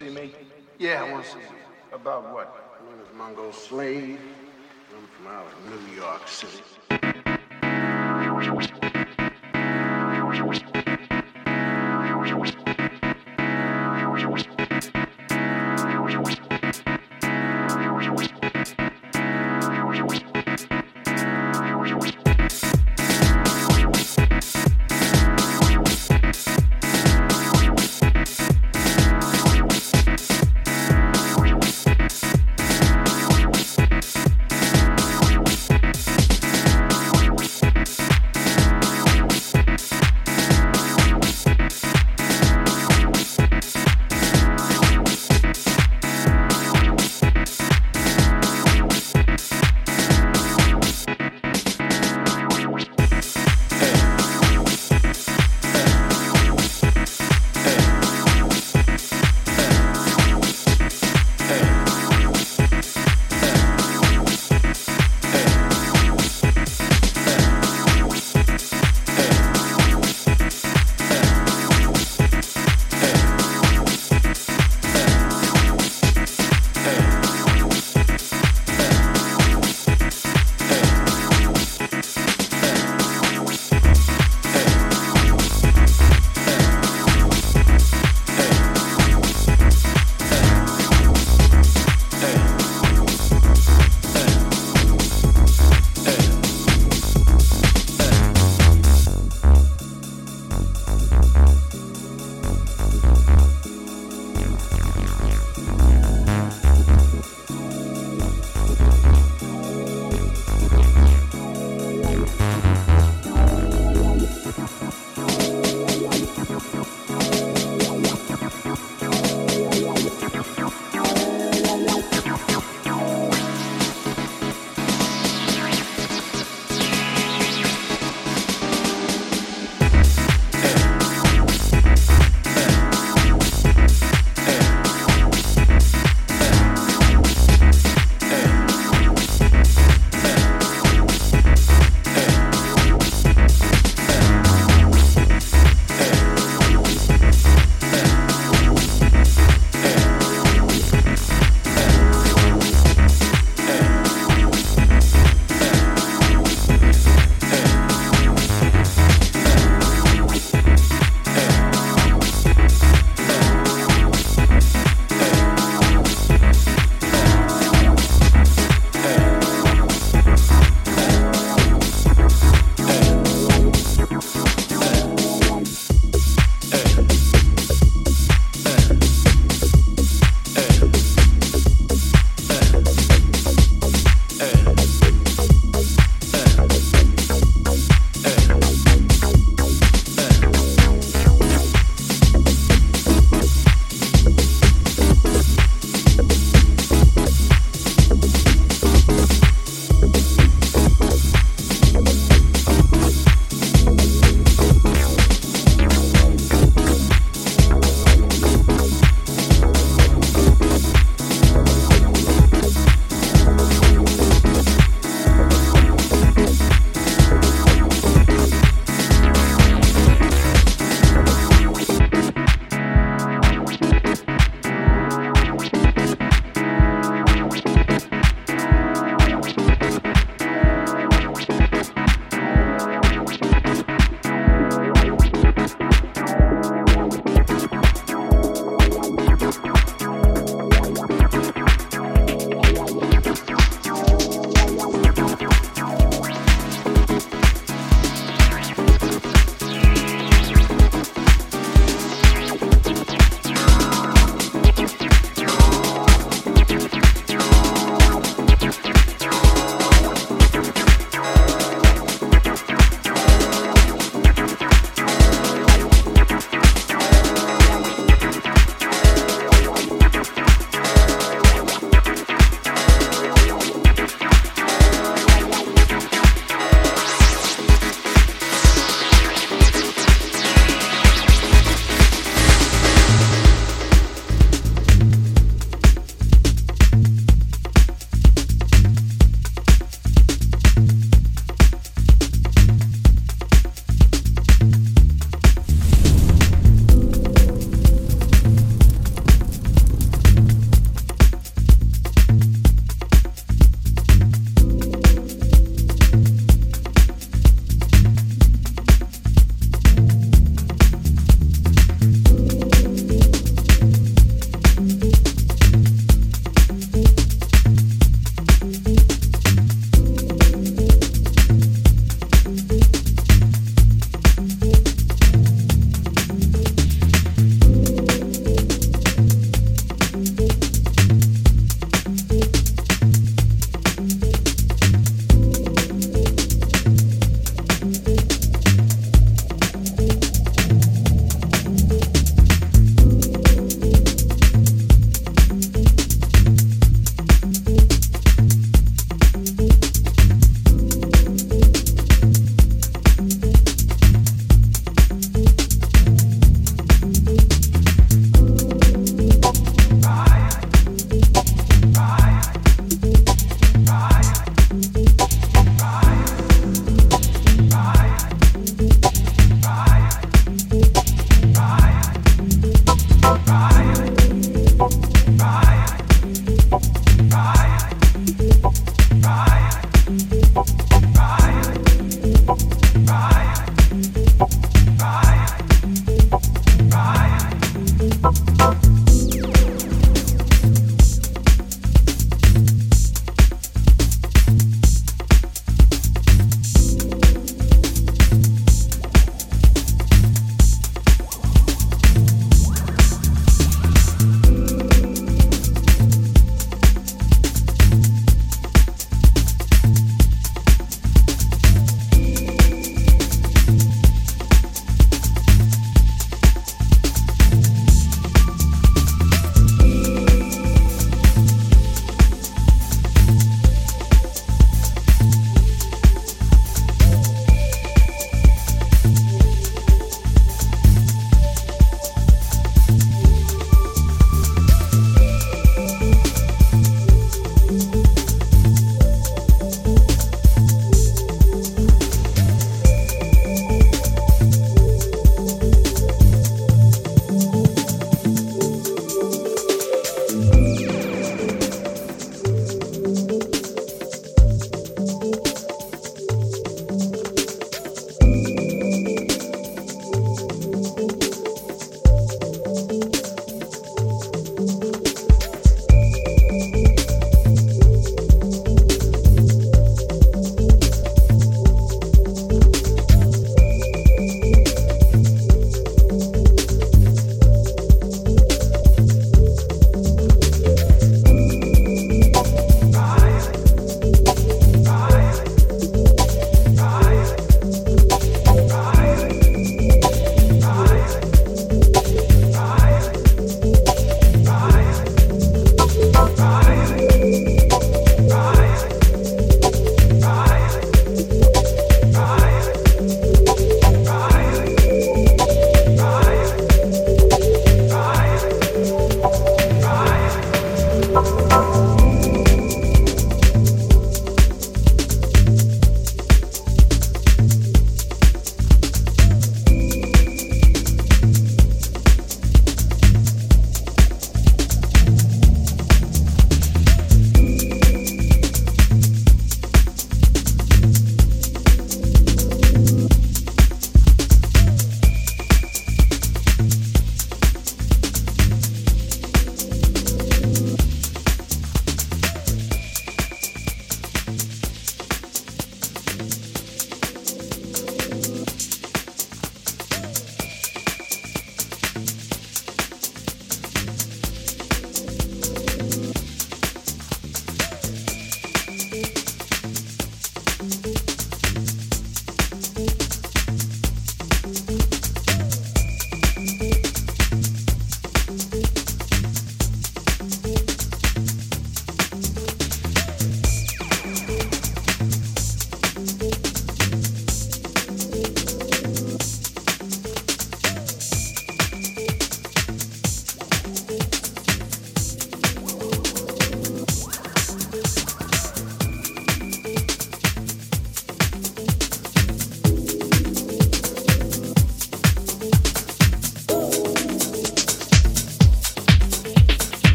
See 0.00 0.10
me? 0.10 0.32
Yeah, 0.78 1.02
I 1.02 1.10
want 1.10 1.24
to 1.24 1.30
see 1.30 1.38
you. 1.38 1.44
About 1.92 2.32
what? 2.32 2.54
My 2.80 2.90
name 2.90 3.00
is 3.02 3.08
Mongo 3.18 3.52
Slade. 3.52 4.20
I'm 4.96 5.08
from 5.16 5.26
out 5.26 5.46
of 5.46 5.86
New 5.88 5.96
York 5.96 6.28
City. 6.28 6.62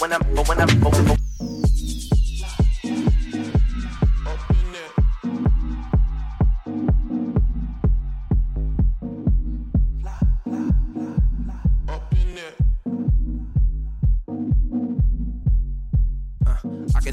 When 0.00 0.12
I'm 0.12 0.24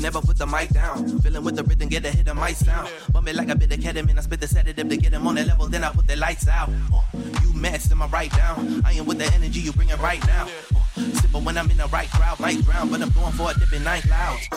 never 0.02 0.22
put 0.22 0.38
the 0.38 0.48
mic 0.48 0.70
down. 0.70 1.20
Feeling 1.20 1.44
with 1.44 1.56
the 1.56 1.64
rhythm, 1.64 1.88
get 1.88 2.06
a 2.06 2.10
hit 2.10 2.28
of 2.28 2.36
my 2.36 2.52
sound. 2.54 2.90
Bump 3.12 3.28
it 3.28 3.36
like 3.36 3.50
a 3.50 3.56
bit 3.56 3.72
of 3.72 3.80
ketamine, 3.80 4.18
I 4.18 4.22
spit 4.22 4.42
the 4.42 4.48
sedative 4.48 4.90
to 4.90 4.98
get 4.98 5.14
him 5.14 5.28
on 5.28 5.36
that 5.36 5.48
level, 5.48 5.68
then 5.68 5.84
I 5.84 5.92
put 5.92 6.08
the 6.08 6.16
lights 6.16 6.48
out. 6.48 6.70
Uh, 6.94 7.02
you 7.44 7.54
mess, 7.54 7.92
am 7.92 8.02
I 8.02 8.08
right 8.08 8.32
down? 8.32 8.82
I 8.84 8.94
am 8.94 9.06
with 9.06 9.20
the 9.20 9.26
energy, 9.34 9.60
you 9.60 9.72
bring 9.72 9.90
it 9.90 10.00
right 10.00 10.26
now. 10.28 10.48
Uh, 10.48 10.81
Sipping 11.16 11.44
when 11.44 11.58
I'm 11.58 11.70
in 11.72 11.78
the 11.78 11.88
right 11.88 12.10
crowd, 12.12 12.40
might 12.40 12.64
drown, 12.64 12.90
but 12.90 13.02
I'm 13.02 13.10
going 13.12 13.34
for 13.34 13.52
a 13.52 13.54
dip 13.54 13.74
in 13.74 13.84
nine 13.84 14.02
clouds. 14.02 14.48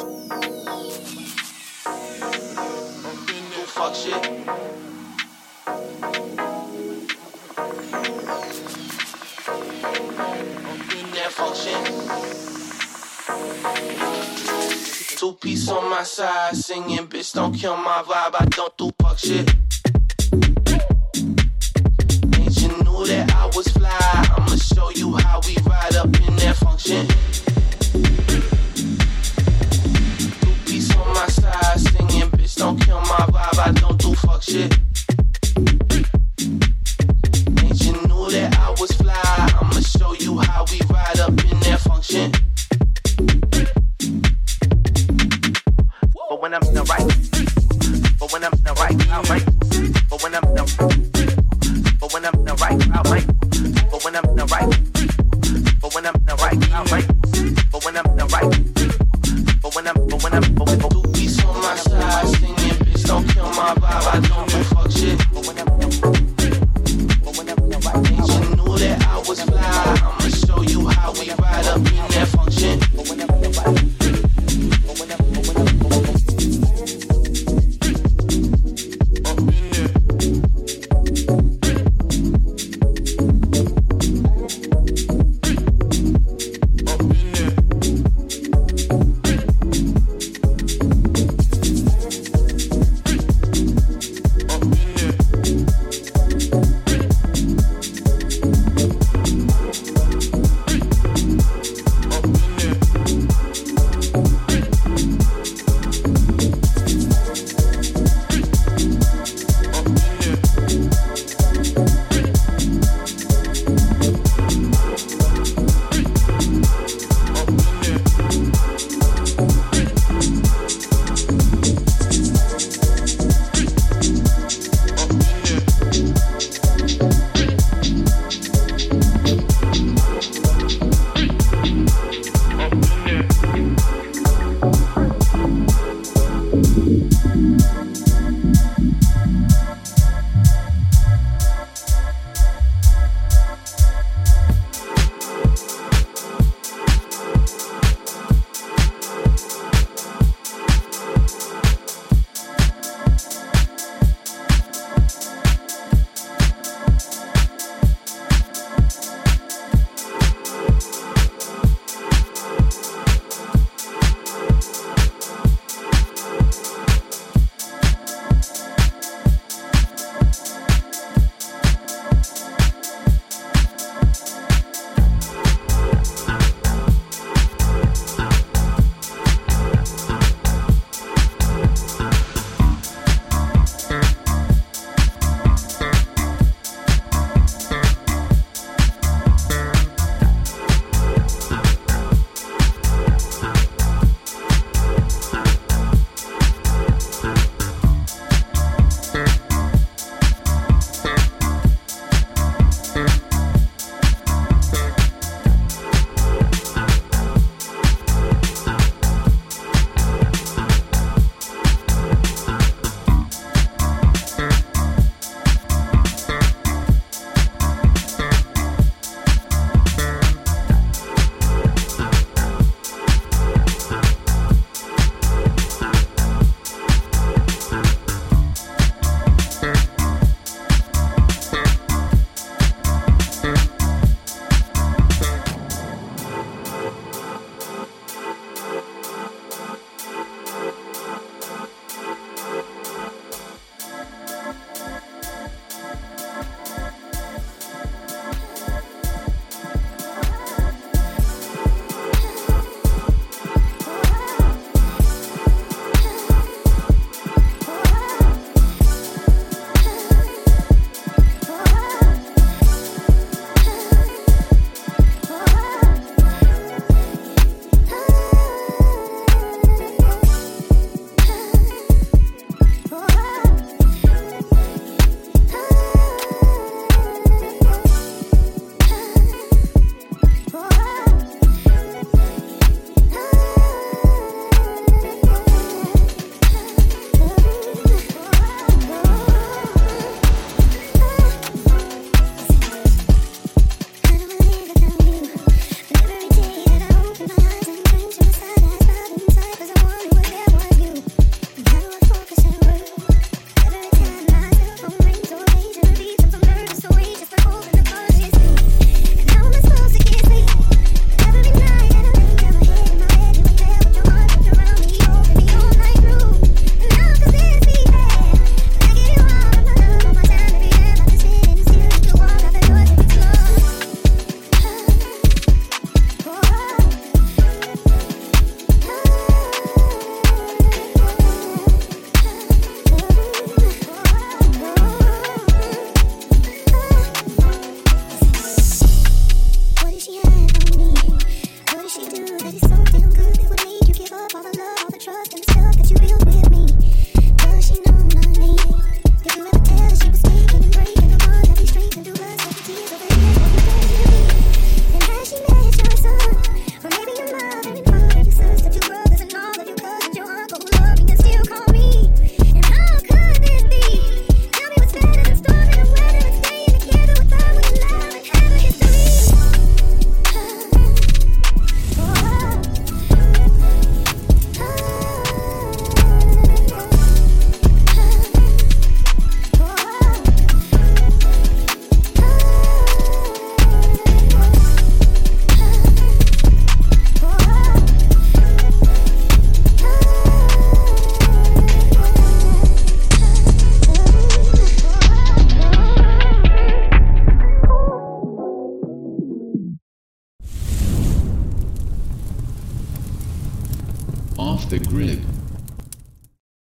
Fuck 3.74 3.94
shit. 3.94 4.14
Fuck 11.30 11.56
shit. 11.56 11.80
Two 15.18 15.32
piece 15.32 15.68
on 15.68 15.90
my 15.90 16.04
side, 16.04 16.54
singing, 16.54 17.08
bitch, 17.08 17.32
don't 17.34 17.52
kill 17.52 17.76
my 17.76 18.02
vibe. 18.06 18.36
I 18.38 18.44
don't 18.50 18.76
do 18.76 18.92
fuck 19.00 19.18
shit. 19.18 19.63
How 25.16 25.40
we 25.46 25.56
ride 25.66 25.96
up 25.96 26.06
in 26.26 26.36
that 26.36 26.56
function. 26.56 27.06
On 30.98 31.08
my 31.14 31.26
side, 31.28 31.80
singing, 31.80 32.30
bitch, 32.30 32.56
don't 32.56 32.78
kill 32.80 33.00
my 33.00 33.26
vibe. 33.34 33.58
I 33.58 33.72
don't 33.72 33.98
do 33.98 34.14
fuck 34.14 34.42
shit. 34.42 34.72
Ain't 37.62 37.80
you 37.84 37.92
knew 38.06 38.30
that 38.30 38.56
I 38.58 38.70
was 38.78 38.92
fly? 38.92 39.50
I'ma 39.60 39.80
show 39.80 40.12
you 40.14 40.38
how 40.38 40.53